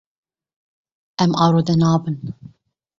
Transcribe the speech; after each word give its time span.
Em 1.27 1.31
arode 1.45 1.73
nabin. 1.83 2.17